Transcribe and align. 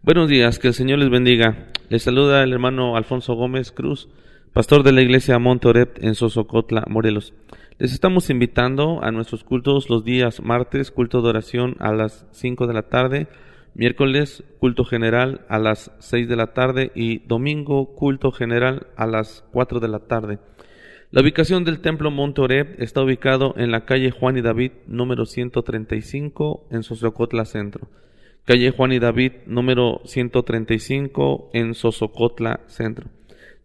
Buenos 0.00 0.28
días, 0.28 0.60
que 0.60 0.68
el 0.68 0.74
Señor 0.74 1.00
les 1.00 1.10
bendiga. 1.10 1.70
Les 1.88 2.04
saluda 2.04 2.44
el 2.44 2.52
hermano 2.52 2.96
Alfonso 2.96 3.34
Gómez 3.34 3.72
Cruz, 3.72 4.08
pastor 4.52 4.84
de 4.84 4.92
la 4.92 5.02
iglesia 5.02 5.40
Montorep 5.40 6.02
en 6.02 6.14
Sosocotla, 6.14 6.84
Morelos. 6.88 7.34
Les 7.78 7.92
estamos 7.92 8.30
invitando 8.30 9.02
a 9.02 9.10
nuestros 9.10 9.42
cultos 9.42 9.90
los 9.90 10.04
días 10.04 10.40
martes, 10.40 10.92
culto 10.92 11.20
de 11.20 11.28
oración 11.30 11.74
a 11.80 11.92
las 11.92 12.26
5 12.30 12.68
de 12.68 12.74
la 12.74 12.82
tarde, 12.82 13.26
miércoles, 13.74 14.44
culto 14.60 14.84
general 14.84 15.44
a 15.48 15.58
las 15.58 15.90
6 15.98 16.28
de 16.28 16.36
la 16.36 16.54
tarde 16.54 16.92
y 16.94 17.18
domingo, 17.26 17.96
culto 17.96 18.30
general 18.30 18.86
a 18.96 19.04
las 19.04 19.44
4 19.50 19.80
de 19.80 19.88
la 19.88 19.98
tarde. 19.98 20.38
La 21.10 21.22
ubicación 21.22 21.64
del 21.64 21.80
templo 21.80 22.12
Monte 22.12 22.40
Oreb 22.40 22.76
está 22.78 23.02
ubicado 23.02 23.52
en 23.56 23.72
la 23.72 23.84
calle 23.84 24.12
Juan 24.12 24.38
y 24.38 24.42
David 24.42 24.72
número 24.86 25.26
135 25.26 26.68
en 26.70 26.84
Sosocotla 26.84 27.44
Centro. 27.44 27.88
Calle 28.48 28.70
Juan 28.70 28.92
y 28.92 28.98
David 28.98 29.32
número 29.44 30.00
135 30.06 31.50
en 31.52 31.74
Sosocotla 31.74 32.60
Centro. 32.64 33.10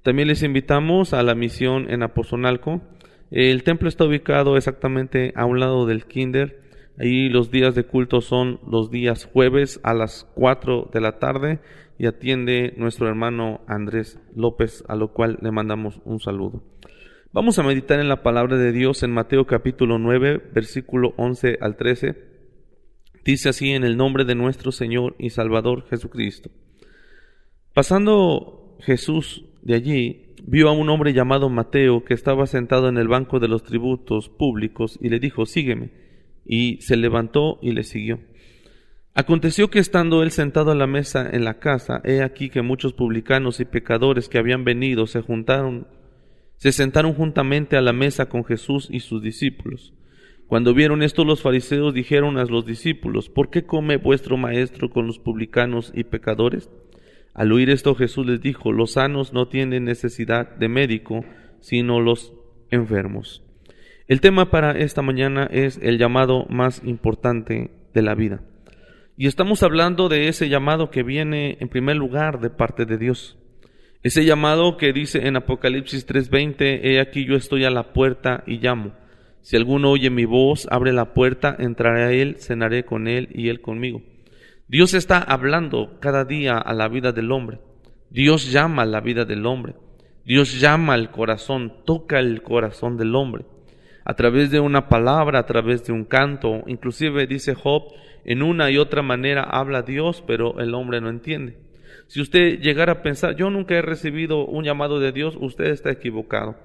También 0.02 0.28
les 0.28 0.44
invitamos 0.44 1.14
a 1.14 1.24
la 1.24 1.36
misión 1.36 1.90
en 1.90 2.04
Apostolalco. 2.04 2.82
El 3.32 3.64
templo 3.64 3.88
está 3.88 4.04
ubicado 4.04 4.58
exactamente 4.58 5.32
a 5.38 5.46
un 5.46 5.62
lado 5.62 5.86
del 5.86 6.04
Kinder. 6.04 6.60
Ahí 7.00 7.30
los 7.30 7.50
días 7.50 7.76
de 7.76 7.86
culto 7.86 8.20
son 8.20 8.60
los 8.70 8.92
días 8.92 9.24
jueves 9.24 9.80
a 9.84 9.94
las 9.94 10.30
4 10.36 10.90
de 10.92 11.00
la 11.00 11.18
tarde 11.18 11.62
y 11.98 12.06
atiende 12.06 12.74
nuestro 12.76 13.08
hermano 13.08 13.62
Andrés 13.68 14.20
López, 14.36 14.84
a 14.90 14.98
lo 14.98 15.14
cual 15.14 15.38
le 15.42 15.52
mandamos 15.52 16.02
un 16.04 16.20
saludo. 16.20 16.62
Vamos 17.32 17.58
a 17.58 17.64
meditar 17.64 18.02
en 18.02 18.10
la 18.10 18.22
palabra 18.22 18.58
de 18.58 18.74
Dios 18.74 19.02
en 19.04 19.14
Mateo 19.14 19.48
capítulo 19.48 19.98
9, 19.98 20.42
versículo 20.54 21.14
11 21.16 21.60
al 21.62 21.78
13. 21.78 22.33
Dice 23.24 23.50
así 23.50 23.72
en 23.72 23.84
el 23.84 23.96
nombre 23.96 24.26
de 24.26 24.36
nuestro 24.36 24.72
Señor 24.72 25.16
y 25.18 25.30
Salvador 25.30 25.86
Jesucristo. 25.90 26.50
Pasando 27.74 28.78
Jesús 28.82 29.46
de 29.62 29.76
allí, 29.76 30.36
vio 30.46 30.68
a 30.68 30.74
un 30.74 30.90
hombre 30.90 31.14
llamado 31.14 31.50
Mateo 31.50 32.04
que 32.04 32.14
estaba 32.14 32.48
sentado 32.48 32.90
en 32.90 32.98
el 32.98 33.08
banco 33.08 33.40
de 33.40 33.48
los 33.48 33.64
tributos 33.64 34.30
públicos 34.30 35.00
y 35.02 35.10
le 35.10 35.20
dijo, 35.20 35.46
sígueme. 35.46 35.92
Y 36.46 36.82
se 36.82 36.98
levantó 36.98 37.60
y 37.62 37.72
le 37.72 37.84
siguió. 37.84 38.20
Aconteció 39.14 39.70
que 39.70 39.80
estando 39.80 40.24
él 40.24 40.32
sentado 40.32 40.72
a 40.72 40.76
la 40.76 40.88
mesa 40.88 41.30
en 41.32 41.46
la 41.46 41.60
casa, 41.60 42.02
he 42.04 42.22
aquí 42.22 42.50
que 42.50 42.62
muchos 42.62 42.94
publicanos 42.94 43.60
y 43.60 43.66
pecadores 43.66 44.28
que 44.28 44.40
habían 44.40 44.66
venido 44.66 45.08
se 45.08 45.22
juntaron 45.22 45.88
se 46.58 46.72
sentaron 46.72 47.14
juntamente 47.14 47.76
a 47.76 47.82
la 47.82 47.92
mesa 47.92 48.28
con 48.28 48.46
Jesús 48.46 48.88
y 48.90 49.02
sus 49.02 49.22
discípulos. 49.22 49.94
Cuando 50.54 50.76
vieron 50.76 51.02
esto 51.02 51.26
los 51.26 51.42
fariseos 51.42 51.96
dijeron 51.96 52.38
a 52.38 52.46
los 52.46 52.64
discípulos, 52.64 53.28
¿por 53.28 53.50
qué 53.50 53.66
come 53.66 53.98
vuestro 53.98 54.38
maestro 54.38 54.92
con 54.92 55.08
los 55.08 55.18
publicanos 55.18 55.92
y 55.96 56.04
pecadores? 56.04 56.70
Al 57.34 57.52
oír 57.52 57.72
esto 57.72 57.96
Jesús 57.96 58.28
les 58.28 58.40
dijo, 58.40 58.72
los 58.72 58.92
sanos 58.92 59.34
no 59.34 59.48
tienen 59.48 59.86
necesidad 59.86 60.56
de 60.56 60.70
médico, 60.70 61.26
sino 61.60 62.02
los 62.02 62.36
enfermos. 62.70 63.44
El 64.08 64.22
tema 64.22 64.52
para 64.52 64.78
esta 64.78 65.02
mañana 65.02 65.50
es 65.52 65.80
el 65.82 65.98
llamado 65.98 66.46
más 66.50 66.84
importante 66.86 67.72
de 67.92 68.02
la 68.04 68.14
vida. 68.14 68.44
Y 69.18 69.26
estamos 69.26 69.64
hablando 69.64 70.08
de 70.08 70.28
ese 70.28 70.50
llamado 70.50 70.92
que 70.92 71.02
viene 71.02 71.58
en 71.62 71.68
primer 71.68 71.96
lugar 71.96 72.42
de 72.42 72.52
parte 72.52 72.86
de 72.86 73.00
Dios. 73.00 73.40
Ese 74.04 74.24
llamado 74.24 74.78
que 74.78 74.94
dice 74.94 75.26
en 75.26 75.36
Apocalipsis 75.36 76.06
3:20, 76.06 76.82
he 76.84 77.00
aquí 77.00 77.26
yo 77.26 77.34
estoy 77.34 77.66
a 77.66 77.72
la 77.72 77.92
puerta 77.92 78.44
y 78.46 78.60
llamo. 78.60 79.02
Si 79.44 79.58
alguno 79.58 79.92
oye 79.92 80.10
mi 80.10 80.24
voz, 80.24 80.68
abre 80.72 80.94
la 80.94 81.14
puerta, 81.14 81.54
entraré 81.60 82.04
a 82.04 82.12
él, 82.14 82.38
cenaré 82.40 82.86
con 82.86 83.10
él 83.10 83.28
y 83.34 83.50
él 83.50 83.60
conmigo. 83.60 84.02
Dios 84.70 84.94
está 84.94 85.20
hablando 85.20 86.00
cada 86.00 86.24
día 86.24 86.58
a 86.58 86.74
la 86.74 86.88
vida 86.88 87.12
del 87.12 87.30
hombre. 87.30 87.60
Dios 88.10 88.54
llama 88.54 88.84
a 88.84 88.86
la 88.86 89.02
vida 89.02 89.26
del 89.26 89.46
hombre. 89.46 89.76
Dios 90.24 90.62
llama 90.62 90.94
al 90.94 91.12
corazón, 91.12 91.74
toca 91.86 92.20
el 92.20 92.42
corazón 92.42 92.96
del 92.96 93.16
hombre. 93.16 93.44
A 94.06 94.14
través 94.14 94.50
de 94.50 94.62
una 94.62 94.88
palabra, 94.88 95.40
a 95.40 95.46
través 95.46 95.84
de 95.86 95.92
un 95.92 96.06
canto, 96.06 96.64
inclusive 96.68 97.28
dice 97.28 97.54
Job, 97.54 97.84
en 98.24 98.44
una 98.44 98.72
y 98.72 98.78
otra 98.78 99.02
manera 99.02 99.44
habla 99.44 99.82
Dios, 99.82 100.24
pero 100.26 100.58
el 100.62 100.74
hombre 100.74 101.02
no 101.02 101.10
entiende. 101.10 101.58
Si 102.08 102.22
usted 102.22 102.62
llegara 102.62 102.94
a 102.94 103.02
pensar, 103.02 103.36
yo 103.36 103.50
nunca 103.50 103.76
he 103.76 103.82
recibido 103.82 104.46
un 104.46 104.64
llamado 104.64 105.02
de 105.02 105.12
Dios, 105.12 105.38
usted 105.38 105.66
está 105.66 105.92
equivocado. 105.92 106.56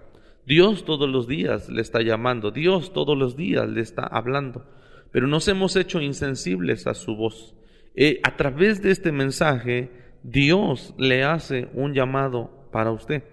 Dios 0.48 0.86
todos 0.86 1.10
los 1.10 1.28
días 1.28 1.68
le 1.68 1.82
está 1.82 2.00
llamando, 2.00 2.50
Dios 2.50 2.94
todos 2.94 3.18
los 3.18 3.36
días 3.36 3.68
le 3.68 3.82
está 3.82 4.06
hablando, 4.06 4.64
pero 5.12 5.26
nos 5.26 5.46
hemos 5.46 5.76
hecho 5.76 6.00
insensibles 6.00 6.86
a 6.86 6.94
su 6.94 7.16
voz. 7.16 7.54
Eh, 7.94 8.18
a 8.22 8.34
través 8.38 8.80
de 8.80 8.90
este 8.90 9.12
mensaje, 9.12 9.90
Dios 10.22 10.94
le 10.96 11.22
hace 11.22 11.68
un 11.74 11.92
llamado 11.92 12.66
para 12.72 12.92
usted. 12.92 13.24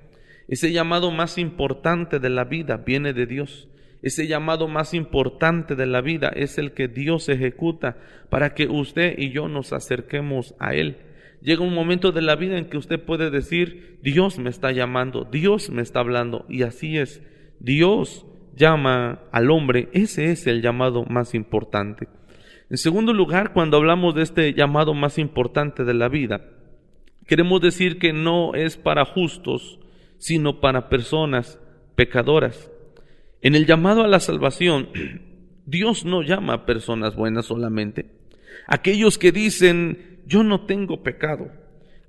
Ese 0.50 0.74
llamado 0.74 1.10
más 1.10 1.38
importante 1.38 2.20
de 2.20 2.30
la 2.30 2.44
vida 2.44 2.84
viene 2.86 3.14
de 3.14 3.26
Dios. 3.28 3.70
Ese 4.02 4.28
llamado 4.28 4.68
más 4.68 4.94
importante 4.94 5.76
de 5.76 5.86
la 5.86 6.02
vida 6.02 6.34
es 6.36 6.58
el 6.58 6.74
que 6.74 6.90
Dios 6.90 7.30
ejecuta 7.30 7.96
para 8.30 8.54
que 8.54 8.68
usted 8.68 9.18
y 9.18 9.32
yo 9.32 9.48
nos 9.48 9.72
acerquemos 9.72 10.54
a 10.60 10.76
Él. 10.76 10.98
Llega 11.46 11.62
un 11.62 11.76
momento 11.76 12.12
de 12.12 12.24
la 12.24 12.36
vida 12.36 12.58
en 12.58 12.66
que 12.66 12.78
usted 12.78 13.00
puede 13.00 13.30
decir, 13.30 14.00
Dios 14.02 14.40
me 14.40 14.50
está 14.50 14.72
llamando, 14.72 15.26
Dios 15.32 15.70
me 15.70 15.84
está 15.84 16.00
hablando, 16.00 16.44
y 16.50 16.64
así 16.64 16.98
es. 16.98 17.22
Dios 17.60 18.26
llama 18.56 19.20
al 19.32 19.52
hombre, 19.52 19.90
ese 19.94 20.32
es 20.32 20.48
el 20.48 20.64
llamado 20.64 21.06
más 21.06 21.36
importante. 21.36 22.08
En 22.72 22.78
segundo 22.78 23.14
lugar, 23.14 23.54
cuando 23.54 23.78
hablamos 23.78 24.16
de 24.16 24.24
este 24.24 24.56
llamado 24.56 24.96
más 24.96 25.20
importante 25.20 25.84
de 25.84 25.94
la 25.94 26.10
vida, 26.10 26.50
queremos 27.28 27.62
decir 27.62 28.00
que 28.00 28.12
no 28.12 28.56
es 28.56 28.76
para 28.76 29.06
justos, 29.06 29.80
sino 30.18 30.60
para 30.60 30.90
personas 30.90 31.60
pecadoras. 31.96 32.72
En 33.44 33.54
el 33.54 33.68
llamado 33.68 34.04
a 34.04 34.08
la 34.08 34.20
salvación, 34.20 34.90
Dios 35.68 36.06
no 36.06 36.24
llama 36.24 36.54
a 36.54 36.66
personas 36.66 37.16
buenas 37.16 37.46
solamente. 37.46 38.08
Aquellos 38.66 39.20
que 39.20 39.32
dicen, 39.32 40.15
yo 40.26 40.44
no 40.44 40.66
tengo 40.66 41.04
pecado. 41.04 41.50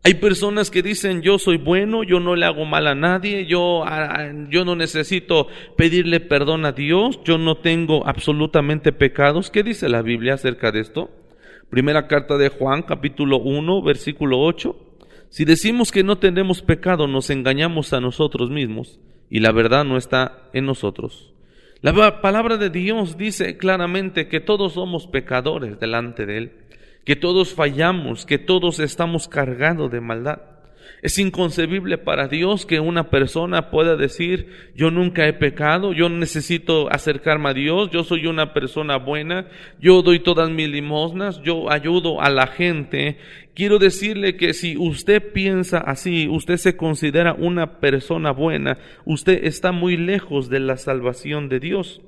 Hay 0.07 0.15
personas 0.15 0.71
que 0.71 0.83
dicen, 0.83 1.21
yo 1.23 1.37
soy 1.37 1.57
bueno, 1.57 2.05
yo 2.05 2.21
no 2.21 2.37
le 2.37 2.47
hago 2.47 2.65
mal 2.65 2.87
a 2.87 2.95
nadie, 2.95 3.47
yo, 3.47 3.85
yo 4.51 4.65
no 4.65 4.77
necesito 4.77 5.49
pedirle 5.77 6.21
perdón 6.21 6.65
a 6.65 6.71
Dios, 6.71 7.19
yo 7.25 7.39
no 7.39 7.57
tengo 7.57 8.07
absolutamente 8.07 8.93
pecados. 8.93 9.51
¿Qué 9.51 9.65
dice 9.65 9.89
la 9.89 10.03
Biblia 10.03 10.35
acerca 10.35 10.71
de 10.71 10.79
esto? 10.79 11.11
Primera 11.71 12.07
carta 12.07 12.39
de 12.39 12.51
Juan, 12.51 12.83
capítulo 12.83 13.39
1, 13.39 13.83
versículo 13.83 14.41
8. 14.43 14.77
Si 15.29 15.45
decimos 15.45 15.91
que 15.91 16.05
no 16.05 16.19
tenemos 16.19 16.63
pecado, 16.63 17.09
nos 17.09 17.29
engañamos 17.31 17.93
a 17.93 18.01
nosotros 18.01 18.49
mismos 18.49 19.01
y 19.29 19.41
la 19.41 19.51
verdad 19.51 19.85
no 19.85 19.97
está 19.97 20.49
en 20.53 20.67
nosotros. 20.67 21.35
La 21.81 22.21
palabra 22.23 22.59
de 22.59 22.71
Dios 22.71 23.19
dice 23.19 23.59
claramente 23.59 24.29
que 24.29 24.39
todos 24.39 24.75
somos 24.75 25.09
pecadores 25.09 25.81
delante 25.81 26.27
de 26.27 26.39
Él 26.39 26.53
que 27.07 27.17
todos 27.17 27.55
fallamos, 27.55 28.27
que 28.27 28.37
todos 28.37 28.81
estamos 28.81 29.29
cargados 29.29 29.91
de 29.93 30.01
maldad. 30.01 30.41
Es 31.03 31.19
inconcebible 31.19 31.99
para 31.99 32.27
Dios 32.27 32.67
que 32.67 32.81
una 32.81 33.11
persona 33.11 33.71
pueda 33.71 33.95
decir, 33.97 34.49
yo 34.75 34.91
nunca 34.91 35.29
he 35.29 35.33
pecado, 35.33 35.93
yo 35.93 36.09
necesito 36.09 36.91
acercarme 36.91 37.51
a 37.51 37.55
Dios, 37.55 37.91
yo 37.93 38.03
soy 38.03 38.27
una 38.27 38.53
persona 38.53 38.97
buena, 38.97 39.47
yo 39.81 40.03
doy 40.03 40.19
todas 40.19 40.51
mis 40.51 40.69
limosnas, 40.69 41.41
yo 41.43 41.71
ayudo 41.71 42.21
a 42.21 42.29
la 42.29 42.49
gente. 42.49 43.19
Quiero 43.55 43.79
decirle 43.79 44.37
que 44.37 44.53
si 44.53 44.77
usted 44.77 45.33
piensa 45.33 45.79
así, 45.79 46.27
usted 46.29 46.57
se 46.57 46.77
considera 46.77 47.35
una 47.35 47.79
persona 47.79 48.33
buena, 48.33 48.79
usted 49.05 49.45
está 49.45 49.71
muy 49.71 49.97
lejos 49.97 50.49
de 50.49 50.59
la 50.59 50.77
salvación 50.77 51.49
de 51.49 51.61
Dios. 51.61 52.01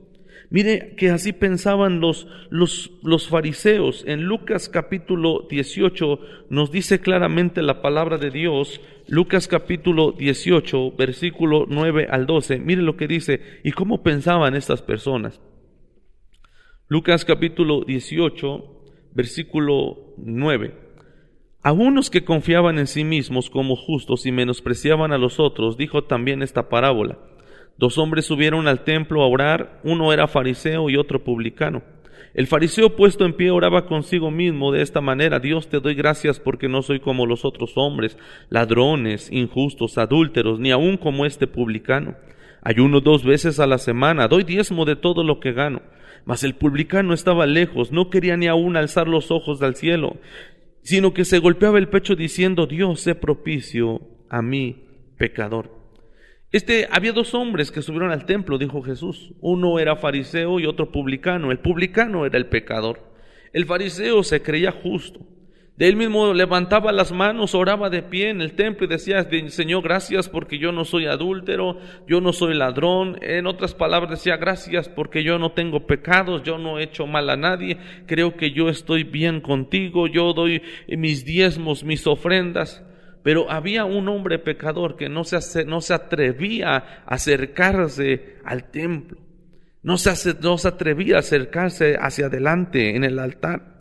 Mire 0.50 0.94
que 0.96 1.10
así 1.10 1.34
pensaban 1.34 2.00
los, 2.00 2.26
los, 2.48 2.90
los, 3.02 3.28
fariseos. 3.28 4.02
En 4.06 4.24
Lucas 4.24 4.70
capítulo 4.70 5.46
18 5.50 6.20
nos 6.48 6.70
dice 6.70 7.00
claramente 7.00 7.60
la 7.60 7.82
palabra 7.82 8.16
de 8.16 8.30
Dios. 8.30 8.80
Lucas 9.08 9.46
capítulo 9.46 10.12
18, 10.12 10.92
versículo 10.92 11.66
9 11.68 12.06
al 12.10 12.24
12. 12.24 12.60
Mire 12.60 12.80
lo 12.80 12.96
que 12.96 13.06
dice 13.06 13.42
y 13.62 13.72
cómo 13.72 14.02
pensaban 14.02 14.54
estas 14.54 14.80
personas. 14.80 15.38
Lucas 16.88 17.26
capítulo 17.26 17.84
18, 17.84 18.64
versículo 19.12 20.14
9. 20.16 20.74
A 21.62 21.72
unos 21.72 22.08
que 22.08 22.24
confiaban 22.24 22.78
en 22.78 22.86
sí 22.86 23.04
mismos 23.04 23.50
como 23.50 23.76
justos 23.76 24.24
y 24.24 24.32
menospreciaban 24.32 25.12
a 25.12 25.18
los 25.18 25.38
otros, 25.38 25.76
dijo 25.76 26.04
también 26.04 26.40
esta 26.40 26.70
parábola. 26.70 27.18
Dos 27.78 27.96
hombres 27.96 28.26
subieron 28.26 28.66
al 28.66 28.82
templo 28.82 29.22
a 29.22 29.28
orar, 29.28 29.80
uno 29.84 30.12
era 30.12 30.26
fariseo 30.26 30.90
y 30.90 30.96
otro 30.96 31.22
publicano. 31.22 31.84
El 32.34 32.48
fariseo 32.48 32.96
puesto 32.96 33.24
en 33.24 33.34
pie 33.34 33.52
oraba 33.52 33.86
consigo 33.86 34.32
mismo 34.32 34.72
de 34.72 34.82
esta 34.82 35.00
manera, 35.00 35.38
Dios 35.38 35.68
te 35.68 35.78
doy 35.78 35.94
gracias 35.94 36.40
porque 36.40 36.68
no 36.68 36.82
soy 36.82 36.98
como 36.98 37.24
los 37.24 37.44
otros 37.44 37.72
hombres, 37.76 38.18
ladrones, 38.50 39.30
injustos, 39.30 39.96
adúlteros, 39.96 40.58
ni 40.58 40.72
aun 40.72 40.96
como 40.96 41.24
este 41.24 41.46
publicano. 41.46 42.16
Ayuno 42.62 43.00
dos 43.00 43.24
veces 43.24 43.60
a 43.60 43.68
la 43.68 43.78
semana, 43.78 44.26
doy 44.26 44.42
diezmo 44.42 44.84
de 44.84 44.96
todo 44.96 45.22
lo 45.22 45.38
que 45.38 45.52
gano. 45.52 45.80
Mas 46.24 46.42
el 46.42 46.56
publicano 46.56 47.14
estaba 47.14 47.46
lejos, 47.46 47.92
no 47.92 48.10
quería 48.10 48.36
ni 48.36 48.48
aun 48.48 48.76
alzar 48.76 49.06
los 49.06 49.30
ojos 49.30 49.62
al 49.62 49.76
cielo, 49.76 50.16
sino 50.82 51.14
que 51.14 51.24
se 51.24 51.38
golpeaba 51.38 51.78
el 51.78 51.88
pecho 51.88 52.16
diciendo, 52.16 52.66
Dios, 52.66 53.00
sé 53.00 53.14
propicio 53.14 54.00
a 54.28 54.42
mí, 54.42 54.84
pecador. 55.16 55.77
Este, 56.50 56.88
había 56.90 57.12
dos 57.12 57.34
hombres 57.34 57.70
que 57.70 57.82
subieron 57.82 58.10
al 58.10 58.24
templo, 58.24 58.56
dijo 58.56 58.82
Jesús. 58.82 59.34
Uno 59.40 59.78
era 59.78 59.96
fariseo 59.96 60.58
y 60.60 60.66
otro 60.66 60.90
publicano. 60.90 61.50
El 61.50 61.58
publicano 61.58 62.24
era 62.24 62.38
el 62.38 62.46
pecador. 62.46 63.12
El 63.52 63.66
fariseo 63.66 64.22
se 64.22 64.40
creía 64.40 64.72
justo. 64.72 65.20
De 65.78 65.86
él 65.86 65.94
mismo 65.94 66.34
levantaba 66.34 66.90
las 66.90 67.12
manos, 67.12 67.54
oraba 67.54 67.88
de 67.88 68.02
pie 68.02 68.30
en 68.30 68.40
el 68.40 68.54
templo 68.54 68.84
y 68.84 68.88
decía, 68.88 69.24
Señor, 69.48 69.84
gracias 69.84 70.28
porque 70.28 70.58
yo 70.58 70.72
no 70.72 70.84
soy 70.84 71.06
adúltero, 71.06 71.78
yo 72.08 72.20
no 72.20 72.32
soy 72.32 72.54
ladrón. 72.54 73.16
En 73.22 73.46
otras 73.46 73.74
palabras 73.74 74.10
decía, 74.10 74.38
gracias 74.38 74.88
porque 74.88 75.22
yo 75.22 75.38
no 75.38 75.52
tengo 75.52 75.86
pecados, 75.86 76.42
yo 76.42 76.58
no 76.58 76.80
he 76.80 76.82
hecho 76.82 77.06
mal 77.06 77.30
a 77.30 77.36
nadie, 77.36 77.78
creo 78.06 78.36
que 78.36 78.50
yo 78.50 78.68
estoy 78.68 79.04
bien 79.04 79.40
contigo, 79.40 80.08
yo 80.08 80.32
doy 80.32 80.62
mis 80.88 81.24
diezmos, 81.24 81.84
mis 81.84 82.08
ofrendas. 82.08 82.82
Pero 83.22 83.50
había 83.50 83.84
un 83.84 84.08
hombre 84.08 84.38
pecador 84.38 84.96
que 84.96 85.08
no 85.08 85.24
se, 85.24 85.64
no 85.64 85.80
se 85.80 85.94
atrevía 85.94 86.76
a 86.76 87.04
acercarse 87.06 88.36
al 88.44 88.70
templo, 88.70 89.18
no 89.82 89.98
se, 89.98 90.34
no 90.40 90.58
se 90.58 90.68
atrevía 90.68 91.16
a 91.16 91.20
acercarse 91.20 91.96
hacia 92.00 92.26
adelante 92.26 92.96
en 92.96 93.04
el 93.04 93.18
altar. 93.18 93.78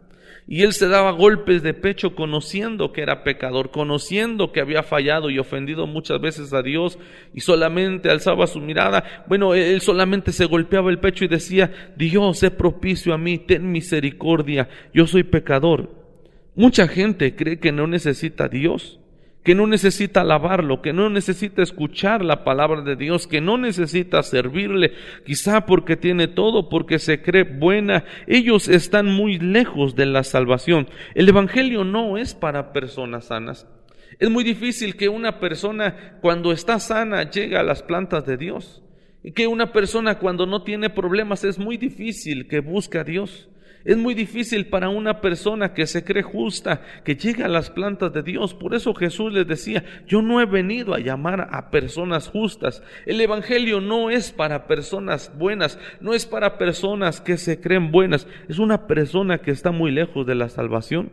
Y 0.50 0.64
él 0.64 0.72
se 0.72 0.88
daba 0.88 1.12
golpes 1.12 1.62
de 1.62 1.74
pecho 1.74 2.16
conociendo 2.16 2.94
que 2.94 3.02
era 3.02 3.24
pecador, 3.26 3.70
conociendo 3.70 4.54
que 4.54 4.62
había 4.62 4.82
fallado 4.82 5.30
y 5.30 5.40
ofendido 5.40 5.88
muchas 5.88 6.22
veces 6.22 6.54
a 6.54 6.62
Dios 6.62 6.98
y 7.34 7.42
solamente 7.42 8.10
alzaba 8.10 8.48
su 8.48 8.62
mirada. 8.62 9.26
Bueno, 9.28 9.54
él 9.54 9.82
solamente 9.82 10.32
se 10.32 10.46
golpeaba 10.46 10.90
el 10.90 11.00
pecho 11.00 11.26
y 11.26 11.28
decía, 11.28 11.92
Dios, 11.98 12.40
sé 12.40 12.50
propicio 12.50 13.14
a 13.14 13.18
mí, 13.18 13.40
ten 13.40 13.70
misericordia, 13.74 14.70
yo 14.94 15.06
soy 15.06 15.24
pecador. 15.24 15.92
Mucha 16.56 16.88
gente 16.88 17.36
cree 17.36 17.60
que 17.60 17.74
no 17.74 17.86
necesita 17.86 18.46
a 18.46 18.50
Dios 18.50 19.02
que 19.48 19.56
no 19.56 19.66
necesita 19.66 20.20
alabarlo, 20.20 20.82
que 20.82 20.92
no 20.92 21.10
necesita 21.10 21.64
escuchar 21.64 22.22
la 22.22 22.44
palabra 22.44 22.82
de 22.82 22.98
Dios, 22.98 23.28
que 23.28 23.40
no 23.40 23.58
necesita 23.58 24.22
servirle, 24.22 24.92
quizá 25.26 25.66
porque 25.66 25.96
tiene 25.96 26.28
todo, 26.28 26.68
porque 26.68 27.00
se 27.00 27.22
cree 27.22 27.44
buena. 27.44 28.04
Ellos 28.28 28.68
están 28.68 29.06
muy 29.06 29.40
lejos 29.40 29.96
de 29.96 30.06
la 30.06 30.26
salvación. 30.26 30.90
El 31.16 31.30
Evangelio 31.30 31.86
no 31.86 32.18
es 32.18 32.34
para 32.34 32.74
personas 32.74 33.28
sanas. 33.28 33.66
Es 34.20 34.30
muy 34.30 34.44
difícil 34.44 34.98
que 34.98 35.08
una 35.08 35.40
persona 35.40 36.18
cuando 36.20 36.52
está 36.52 36.78
sana 36.82 37.32
llegue 37.32 37.56
a 37.56 37.64
las 37.64 37.84
plantas 37.84 38.26
de 38.26 38.36
Dios. 38.36 38.84
Y 39.24 39.32
que 39.32 39.48
una 39.48 39.72
persona 39.72 40.20
cuando 40.20 40.46
no 40.46 40.64
tiene 40.64 40.90
problemas 40.90 41.46
es 41.46 41.58
muy 41.58 41.78
difícil 41.78 42.50
que 42.50 42.60
busque 42.60 42.98
a 42.98 43.06
Dios. 43.06 43.48
Es 43.86 43.96
muy 43.96 44.14
difícil 44.14 44.68
para 44.68 44.90
una 44.90 45.22
persona 45.22 45.74
que 45.74 45.88
se 45.88 46.04
cree 46.04 46.24
justa, 46.24 46.82
que 47.06 47.16
llegue 47.16 47.44
a 47.44 47.48
las 47.48 47.70
plantas 47.70 48.12
de 48.12 48.22
Dios. 48.22 48.54
Por 48.54 48.76
eso 48.76 48.94
Jesús 48.94 49.32
les 49.32 49.48
decía, 49.48 49.84
yo 50.08 50.22
no 50.22 50.42
he 50.42 50.46
venido 50.46 50.94
a 50.94 51.00
llamar 51.00 51.48
a 51.52 51.72
personas 51.72 52.28
justas. 52.28 52.84
El 53.06 53.22
Evangelio 53.22 53.80
no 53.80 54.10
es 54.10 54.32
para 54.32 54.68
personas 54.68 55.32
buenas, 55.38 55.80
no 56.02 56.14
es 56.14 56.26
para 56.26 56.58
personas 56.58 57.22
que 57.22 57.38
se 57.38 57.62
creen 57.62 57.92
buenas. 57.92 58.28
Es 58.50 58.60
una 58.60 58.88
persona 58.88 59.38
que 59.40 59.52
está 59.52 59.72
muy 59.72 59.92
lejos 59.92 60.28
de 60.28 60.36
la 60.36 60.50
salvación. 60.50 61.12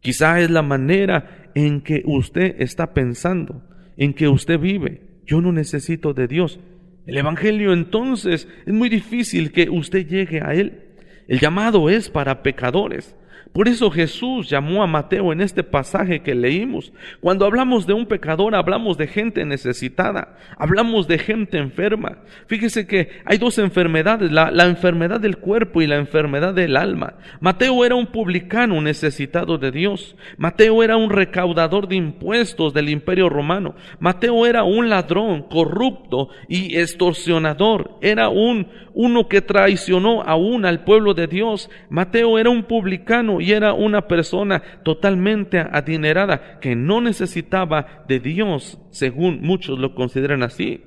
Quizá 0.00 0.40
es 0.40 0.50
la 0.50 0.62
manera 0.62 1.50
en 1.56 1.80
que 1.80 2.02
usted 2.04 2.56
está 2.60 2.94
pensando, 2.94 3.62
en 3.96 4.14
que 4.14 4.28
usted 4.28 4.60
vive. 4.60 5.02
Yo 5.26 5.40
no 5.40 5.50
necesito 5.50 6.14
de 6.14 6.28
Dios. 6.28 6.60
El 7.06 7.18
Evangelio 7.18 7.72
entonces 7.72 8.48
es 8.66 8.72
muy 8.72 8.88
difícil 8.88 9.52
que 9.52 9.68
usted 9.70 10.06
llegue 10.06 10.40
a 10.40 10.54
Él. 10.54 10.85
El 11.28 11.40
llamado 11.40 11.90
es 11.90 12.08
para 12.08 12.42
pecadores. 12.42 13.14
Por 13.56 13.68
eso 13.68 13.90
Jesús 13.90 14.50
llamó 14.50 14.82
a 14.82 14.86
Mateo 14.86 15.32
en 15.32 15.40
este 15.40 15.62
pasaje 15.62 16.20
que 16.20 16.34
leímos. 16.34 16.92
Cuando 17.20 17.46
hablamos 17.46 17.86
de 17.86 17.94
un 17.94 18.04
pecador, 18.04 18.54
hablamos 18.54 18.98
de 18.98 19.06
gente 19.06 19.46
necesitada, 19.46 20.36
hablamos 20.58 21.08
de 21.08 21.16
gente 21.16 21.56
enferma. 21.56 22.18
Fíjese 22.48 22.86
que 22.86 23.08
hay 23.24 23.38
dos 23.38 23.56
enfermedades, 23.56 24.30
la, 24.30 24.66
enfermedad 24.66 25.20
del 25.20 25.38
cuerpo 25.38 25.80
y 25.80 25.86
la 25.86 25.96
enfermedad 25.96 26.52
del 26.52 26.76
alma. 26.76 27.14
Mateo 27.40 27.82
era 27.86 27.94
un 27.94 28.08
publicano 28.08 28.78
necesitado 28.82 29.56
de 29.56 29.70
Dios. 29.70 30.16
Mateo 30.36 30.82
era 30.82 30.98
un 30.98 31.08
recaudador 31.08 31.88
de 31.88 31.96
impuestos 31.96 32.74
del 32.74 32.90
imperio 32.90 33.30
romano. 33.30 33.74
Mateo 34.00 34.44
era 34.44 34.64
un 34.64 34.90
ladrón, 34.90 35.44
corrupto 35.44 36.28
y 36.46 36.76
extorsionador. 36.76 37.96
Era 38.02 38.28
un, 38.28 38.68
uno 38.92 39.28
que 39.28 39.40
traicionó 39.40 40.20
aún 40.24 40.66
al 40.66 40.84
pueblo 40.84 41.14
de 41.14 41.26
Dios. 41.26 41.70
Mateo 41.88 42.38
era 42.38 42.50
un 42.50 42.64
publicano 42.64 43.40
y 43.46 43.52
era 43.52 43.74
una 43.74 44.08
persona 44.08 44.60
totalmente 44.82 45.60
adinerada 45.60 46.58
que 46.58 46.74
no 46.74 47.00
necesitaba 47.00 48.02
de 48.08 48.18
Dios, 48.18 48.80
según 48.90 49.40
muchos 49.40 49.78
lo 49.78 49.94
consideran 49.94 50.42
así. 50.42 50.82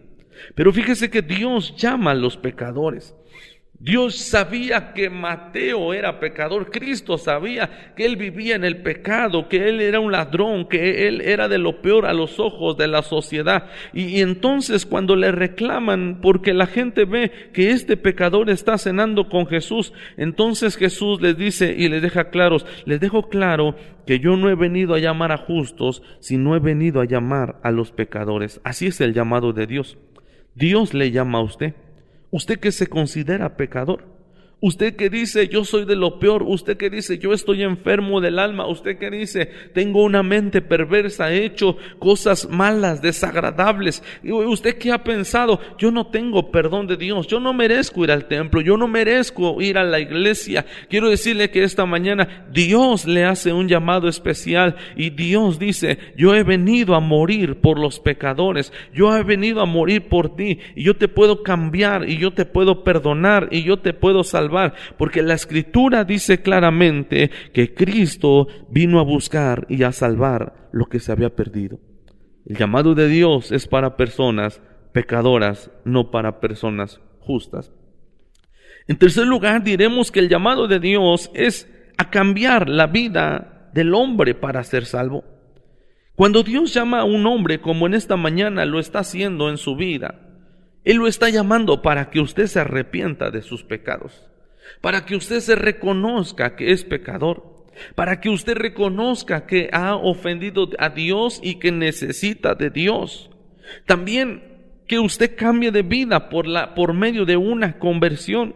Pero 0.55 0.73
fíjese 0.73 1.09
que 1.09 1.21
Dios 1.21 1.73
llama 1.77 2.11
a 2.11 2.15
los 2.15 2.35
pecadores. 2.35 3.15
Dios 3.81 4.17
sabía 4.17 4.91
que 4.91 5.09
Mateo 5.09 5.93
era 5.93 6.19
pecador, 6.19 6.69
Cristo 6.69 7.17
sabía 7.17 7.93
que 7.95 8.05
él 8.05 8.17
vivía 8.17 8.57
en 8.57 8.65
el 8.65 8.81
pecado, 8.81 9.47
que 9.47 9.69
él 9.69 9.79
era 9.79 10.01
un 10.01 10.11
ladrón, 10.11 10.67
que 10.67 11.07
él 11.07 11.21
era 11.21 11.47
de 11.47 11.59
lo 11.59 11.81
peor 11.81 12.05
a 12.05 12.11
los 12.11 12.41
ojos 12.41 12.75
de 12.75 12.89
la 12.89 13.03
sociedad. 13.03 13.69
Y, 13.93 14.19
entonces 14.19 14.85
cuando 14.85 15.15
le 15.15 15.31
reclaman, 15.31 16.19
porque 16.21 16.53
la 16.53 16.67
gente 16.67 17.05
ve 17.05 17.31
que 17.53 17.71
este 17.71 17.95
pecador 17.95 18.49
está 18.49 18.77
cenando 18.77 19.29
con 19.29 19.47
Jesús, 19.47 19.93
entonces 20.17 20.75
Jesús 20.75 21.21
les 21.21 21.37
dice 21.37 21.73
y 21.77 21.87
les 21.87 22.01
deja 22.01 22.31
claros, 22.31 22.65
les 22.83 22.99
dejo 22.99 23.29
claro 23.29 23.77
que 24.05 24.19
yo 24.19 24.35
no 24.35 24.49
he 24.49 24.55
venido 24.55 24.93
a 24.93 24.99
llamar 24.99 25.31
a 25.31 25.37
justos, 25.37 26.03
sino 26.19 26.53
he 26.53 26.59
venido 26.59 26.99
a 26.99 27.05
llamar 27.05 27.61
a 27.63 27.71
los 27.71 27.93
pecadores. 27.93 28.59
Así 28.65 28.87
es 28.87 28.99
el 28.99 29.13
llamado 29.13 29.53
de 29.53 29.67
Dios. 29.67 29.97
Dios 30.53 30.93
le 30.93 31.11
llama 31.11 31.39
a 31.39 31.43
usted. 31.43 31.75
Usted 32.31 32.59
que 32.59 32.71
se 32.71 32.87
considera 32.87 33.55
pecador, 33.55 34.18
Usted 34.61 34.97
que 34.97 35.09
dice, 35.09 35.47
yo 35.47 35.63
soy 35.63 35.85
de 35.85 35.95
lo 35.95 36.19
peor. 36.19 36.43
Usted 36.43 36.75
que 36.75 36.89
dice, 36.89 37.17
yo 37.17 37.31
estoy 37.31 37.63
enfermo 37.63 38.19
del 38.19 38.39
alma. 38.39 38.67
Usted 38.67 38.97
que 38.97 39.09
dice, 39.09 39.49
tengo 39.73 40.03
una 40.03 40.21
mente 40.21 40.61
perversa, 40.61 41.31
he 41.31 41.45
hecho 41.45 41.77
cosas 41.97 42.49
malas, 42.49 43.01
desagradables. 43.01 44.03
Usted 44.21 44.77
que 44.77 44.91
ha 44.91 45.01
pensado, 45.01 45.61
yo 45.77 45.91
no 45.91 46.07
tengo 46.07 46.51
perdón 46.51 46.87
de 46.87 46.97
Dios. 46.97 47.25
Yo 47.27 47.39
no 47.39 47.53
merezco 47.53 48.03
ir 48.03 48.11
al 48.11 48.27
templo. 48.27 48.59
Yo 48.59 48.75
no 48.75 48.89
merezco 48.89 49.61
ir 49.61 49.77
a 49.77 49.85
la 49.85 50.01
iglesia. 50.01 50.65
Quiero 50.89 51.09
decirle 51.09 51.51
que 51.51 51.63
esta 51.63 51.85
mañana 51.85 52.45
Dios 52.51 53.05
le 53.05 53.23
hace 53.23 53.53
un 53.53 53.69
llamado 53.69 54.09
especial 54.09 54.75
y 54.97 55.11
Dios 55.11 55.57
dice, 55.57 55.99
yo 56.17 56.35
he 56.35 56.43
venido 56.43 56.95
a 56.95 56.99
morir 56.99 57.61
por 57.61 57.79
los 57.79 58.01
pecadores. 58.01 58.73
Yo 58.93 59.15
he 59.15 59.23
venido 59.23 59.61
a 59.61 59.65
morir 59.65 60.09
por 60.09 60.35
ti 60.35 60.59
y 60.75 60.83
yo 60.83 60.97
te 60.97 61.07
puedo 61.07 61.43
cambiar 61.43 62.09
y 62.09 62.17
yo 62.17 62.31
te 62.31 62.43
puedo 62.45 62.83
perdonar 62.83 63.47
y 63.51 63.63
yo 63.63 63.79
te 63.79 63.93
puedo 63.93 64.25
salvar 64.25 64.48
porque 64.97 65.21
la 65.21 65.33
escritura 65.33 66.03
dice 66.03 66.41
claramente 66.41 67.31
que 67.53 67.73
Cristo 67.73 68.47
vino 68.69 68.99
a 68.99 69.03
buscar 69.03 69.65
y 69.69 69.83
a 69.83 69.91
salvar 69.91 70.69
lo 70.71 70.85
que 70.85 70.99
se 70.99 71.11
había 71.11 71.35
perdido. 71.35 71.79
El 72.45 72.57
llamado 72.57 72.95
de 72.95 73.07
Dios 73.07 73.51
es 73.51 73.67
para 73.67 73.95
personas 73.95 74.61
pecadoras, 74.91 75.71
no 75.85 76.11
para 76.11 76.39
personas 76.39 76.99
justas. 77.19 77.71
En 78.87 78.97
tercer 78.97 79.27
lugar, 79.27 79.63
diremos 79.63 80.11
que 80.11 80.19
el 80.19 80.29
llamado 80.29 80.67
de 80.67 80.79
Dios 80.79 81.29
es 81.33 81.69
a 81.97 82.09
cambiar 82.09 82.69
la 82.69 82.87
vida 82.87 83.69
del 83.73 83.93
hombre 83.93 84.33
para 84.33 84.63
ser 84.63 84.85
salvo. 84.85 85.23
Cuando 86.15 86.43
Dios 86.43 86.73
llama 86.73 87.01
a 87.01 87.05
un 87.05 87.25
hombre 87.27 87.61
como 87.61 87.85
en 87.85 87.93
esta 87.93 88.17
mañana 88.17 88.65
lo 88.65 88.79
está 88.79 88.99
haciendo 88.99 89.49
en 89.49 89.57
su 89.57 89.75
vida, 89.75 90.19
Él 90.83 90.97
lo 90.97 91.07
está 91.07 91.29
llamando 91.29 91.81
para 91.81 92.09
que 92.09 92.19
usted 92.19 92.47
se 92.47 92.59
arrepienta 92.59 93.31
de 93.31 93.41
sus 93.41 93.63
pecados 93.63 94.29
para 94.81 95.05
que 95.05 95.15
usted 95.15 95.39
se 95.39 95.55
reconozca 95.55 96.55
que 96.55 96.71
es 96.71 96.83
pecador, 96.83 97.65
para 97.95 98.19
que 98.19 98.29
usted 98.29 98.55
reconozca 98.55 99.45
que 99.45 99.69
ha 99.71 99.95
ofendido 99.95 100.69
a 100.79 100.89
Dios 100.89 101.39
y 101.43 101.55
que 101.55 101.71
necesita 101.71 102.55
de 102.55 102.69
Dios. 102.69 103.29
También 103.85 104.43
que 104.87 104.99
usted 104.99 105.35
cambie 105.35 105.71
de 105.71 105.83
vida 105.83 106.29
por, 106.29 106.47
la, 106.47 106.73
por 106.73 106.93
medio 106.93 107.23
de 107.25 107.37
una 107.37 107.77
conversión. 107.77 108.55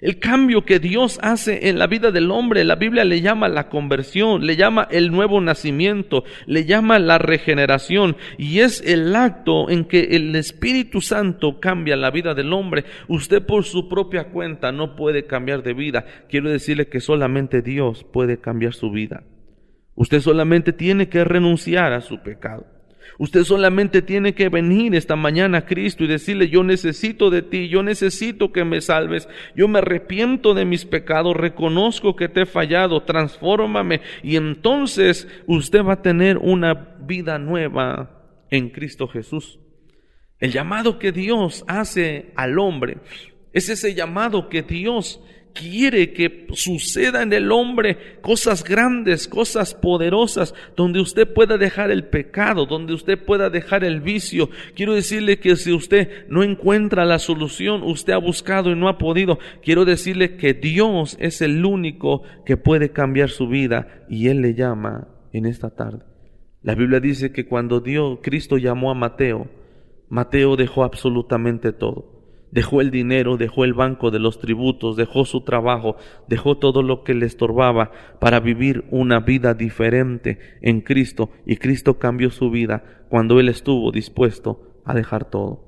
El 0.00 0.18
cambio 0.18 0.64
que 0.64 0.78
Dios 0.78 1.18
hace 1.22 1.68
en 1.68 1.78
la 1.78 1.86
vida 1.86 2.10
del 2.10 2.30
hombre, 2.30 2.64
la 2.64 2.76
Biblia 2.76 3.04
le 3.04 3.20
llama 3.20 3.48
la 3.48 3.68
conversión, 3.68 4.46
le 4.46 4.56
llama 4.56 4.86
el 4.90 5.10
nuevo 5.10 5.40
nacimiento, 5.40 6.24
le 6.46 6.64
llama 6.64 6.98
la 6.98 7.18
regeneración 7.18 8.16
y 8.36 8.60
es 8.60 8.80
el 8.86 9.14
acto 9.14 9.70
en 9.70 9.84
que 9.84 10.16
el 10.16 10.34
Espíritu 10.36 11.00
Santo 11.00 11.60
cambia 11.60 11.96
la 11.96 12.10
vida 12.10 12.34
del 12.34 12.52
hombre. 12.52 12.84
Usted 13.08 13.44
por 13.44 13.64
su 13.64 13.88
propia 13.88 14.28
cuenta 14.30 14.72
no 14.72 14.96
puede 14.96 15.26
cambiar 15.26 15.62
de 15.62 15.74
vida. 15.74 16.04
Quiero 16.28 16.50
decirle 16.50 16.88
que 16.88 17.00
solamente 17.00 17.62
Dios 17.62 18.04
puede 18.04 18.38
cambiar 18.40 18.74
su 18.74 18.90
vida. 18.90 19.24
Usted 19.94 20.20
solamente 20.20 20.72
tiene 20.72 21.08
que 21.08 21.24
renunciar 21.24 21.92
a 21.92 22.00
su 22.00 22.22
pecado. 22.22 22.77
Usted 23.18 23.44
solamente 23.44 24.02
tiene 24.02 24.34
que 24.34 24.48
venir 24.48 24.94
esta 24.94 25.16
mañana 25.16 25.58
a 25.58 25.66
Cristo 25.66 26.04
y 26.04 26.08
decirle, 26.08 26.48
yo 26.48 26.62
necesito 26.62 27.30
de 27.30 27.42
ti, 27.42 27.68
yo 27.68 27.82
necesito 27.82 28.52
que 28.52 28.64
me 28.64 28.80
salves, 28.80 29.28
yo 29.56 29.68
me 29.68 29.78
arrepiento 29.78 30.54
de 30.54 30.64
mis 30.64 30.84
pecados, 30.84 31.36
reconozco 31.36 32.16
que 32.16 32.28
te 32.28 32.42
he 32.42 32.46
fallado, 32.46 33.02
transfórmame 33.02 34.00
y 34.22 34.36
entonces 34.36 35.26
usted 35.46 35.82
va 35.82 35.94
a 35.94 36.02
tener 36.02 36.38
una 36.38 36.96
vida 37.00 37.38
nueva 37.38 38.18
en 38.50 38.70
Cristo 38.70 39.08
Jesús. 39.08 39.58
El 40.38 40.52
llamado 40.52 40.98
que 40.98 41.10
Dios 41.10 41.64
hace 41.66 42.32
al 42.36 42.58
hombre 42.58 42.98
es 43.52 43.68
ese 43.68 43.94
llamado 43.94 44.48
que 44.48 44.62
Dios 44.62 45.20
quiere 45.58 46.12
que 46.12 46.46
suceda 46.52 47.22
en 47.22 47.32
el 47.32 47.50
hombre 47.50 48.20
cosas 48.20 48.62
grandes, 48.62 49.26
cosas 49.26 49.74
poderosas, 49.74 50.54
donde 50.76 51.00
usted 51.00 51.32
pueda 51.32 51.58
dejar 51.58 51.90
el 51.90 52.04
pecado, 52.04 52.66
donde 52.66 52.94
usted 52.94 53.18
pueda 53.18 53.50
dejar 53.50 53.82
el 53.82 54.00
vicio. 54.00 54.50
Quiero 54.74 54.94
decirle 54.94 55.40
que 55.40 55.56
si 55.56 55.72
usted 55.72 56.28
no 56.28 56.42
encuentra 56.42 57.04
la 57.04 57.18
solución, 57.18 57.82
usted 57.82 58.12
ha 58.12 58.18
buscado 58.18 58.70
y 58.70 58.76
no 58.76 58.88
ha 58.88 58.98
podido, 58.98 59.38
quiero 59.62 59.84
decirle 59.84 60.36
que 60.36 60.54
Dios 60.54 61.16
es 61.20 61.42
el 61.42 61.64
único 61.64 62.22
que 62.46 62.56
puede 62.56 62.90
cambiar 62.90 63.30
su 63.30 63.48
vida 63.48 64.04
y 64.08 64.28
Él 64.28 64.40
le 64.40 64.54
llama 64.54 65.08
en 65.32 65.46
esta 65.46 65.70
tarde. 65.70 66.04
La 66.62 66.74
Biblia 66.74 67.00
dice 67.00 67.32
que 67.32 67.46
cuando 67.46 67.80
Dios, 67.80 68.18
Cristo 68.22 68.58
llamó 68.58 68.90
a 68.90 68.94
Mateo, 68.94 69.48
Mateo 70.08 70.56
dejó 70.56 70.84
absolutamente 70.84 71.72
todo 71.72 72.17
Dejó 72.50 72.80
el 72.80 72.90
dinero, 72.90 73.36
dejó 73.36 73.64
el 73.64 73.74
banco 73.74 74.10
de 74.10 74.18
los 74.18 74.38
tributos, 74.38 74.96
dejó 74.96 75.24
su 75.24 75.42
trabajo, 75.42 75.96
dejó 76.28 76.56
todo 76.56 76.82
lo 76.82 77.04
que 77.04 77.14
le 77.14 77.26
estorbaba 77.26 77.90
para 78.20 78.40
vivir 78.40 78.84
una 78.90 79.20
vida 79.20 79.54
diferente 79.54 80.38
en 80.62 80.80
Cristo 80.80 81.30
y 81.44 81.56
Cristo 81.56 81.98
cambió 81.98 82.30
su 82.30 82.50
vida 82.50 83.04
cuando 83.10 83.38
él 83.38 83.48
estuvo 83.48 83.92
dispuesto 83.92 84.80
a 84.84 84.94
dejar 84.94 85.28
todo. 85.28 85.64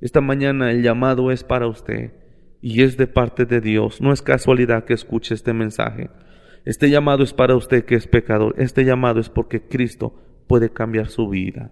Esta 0.00 0.20
mañana 0.20 0.70
el 0.70 0.82
llamado 0.82 1.32
es 1.32 1.44
para 1.44 1.66
usted 1.66 2.12
y 2.60 2.82
es 2.82 2.96
de 2.96 3.06
parte 3.06 3.46
de 3.46 3.60
Dios. 3.60 4.00
No 4.00 4.12
es 4.12 4.22
casualidad 4.22 4.84
que 4.84 4.94
escuche 4.94 5.34
este 5.34 5.52
mensaje. 5.52 6.10
Este 6.64 6.90
llamado 6.90 7.22
es 7.22 7.32
para 7.32 7.56
usted 7.56 7.84
que 7.84 7.94
es 7.94 8.06
pecador. 8.06 8.54
Este 8.58 8.84
llamado 8.84 9.20
es 9.20 9.30
porque 9.30 9.62
Cristo 9.62 10.14
puede 10.46 10.70
cambiar 10.70 11.08
su 11.08 11.28
vida. 11.28 11.70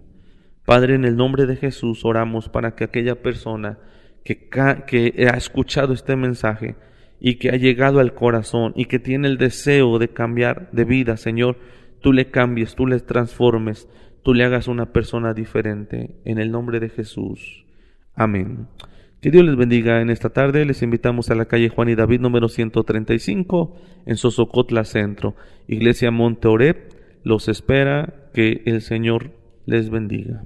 Padre, 0.65 0.95
en 0.95 1.05
el 1.05 1.15
nombre 1.15 1.45
de 1.45 1.55
Jesús 1.55 2.03
oramos 2.03 2.49
para 2.49 2.75
que 2.75 2.83
aquella 2.83 3.21
persona 3.21 3.79
que, 4.35 5.27
ha 5.31 5.37
escuchado 5.37 5.93
este 5.93 6.15
mensaje 6.15 6.75
y 7.19 7.35
que 7.35 7.49
ha 7.49 7.55
llegado 7.55 7.99
al 7.99 8.13
corazón 8.13 8.73
y 8.75 8.85
que 8.85 8.99
tiene 8.99 9.27
el 9.27 9.37
deseo 9.37 9.99
de 9.99 10.09
cambiar 10.09 10.69
de 10.71 10.83
vida, 10.83 11.17
Señor, 11.17 11.57
tú 12.01 12.13
le 12.13 12.29
cambies, 12.29 12.75
tú 12.75 12.85
le 12.85 12.99
transformes, 12.99 13.87
tú 14.23 14.33
le 14.33 14.43
hagas 14.43 14.67
una 14.67 14.91
persona 14.91 15.33
diferente. 15.33 16.15
En 16.25 16.39
el 16.39 16.51
nombre 16.51 16.79
de 16.79 16.89
Jesús. 16.89 17.65
Amén. 18.13 18.67
Que 19.21 19.31
Dios 19.31 19.45
les 19.45 19.55
bendiga 19.55 20.01
en 20.01 20.09
esta 20.09 20.29
tarde. 20.29 20.65
Les 20.65 20.81
invitamos 20.81 21.31
a 21.31 21.35
la 21.35 21.45
calle 21.45 21.69
Juan 21.69 21.89
y 21.89 21.95
David 21.95 22.19
número 22.19 22.49
135 22.49 23.75
en 24.05 24.17
Sosocotla 24.17 24.83
Centro. 24.83 25.35
Iglesia 25.67 26.11
Monte 26.11 26.47
Oreb 26.47 26.77
los 27.23 27.47
espera. 27.47 28.29
Que 28.33 28.61
el 28.65 28.81
Señor 28.81 29.31
les 29.65 29.89
bendiga. 29.89 30.43